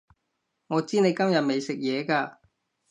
[0.65, 2.37] 我知你今日未食嘢㗎